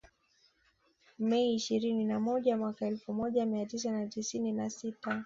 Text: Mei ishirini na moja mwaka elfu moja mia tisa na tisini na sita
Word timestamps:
Mei 1.19 1.53
ishirini 1.55 2.05
na 2.05 2.19
moja 2.19 2.57
mwaka 2.57 2.85
elfu 2.87 3.13
moja 3.13 3.45
mia 3.45 3.65
tisa 3.65 3.91
na 3.91 4.07
tisini 4.07 4.51
na 4.51 4.69
sita 4.69 5.19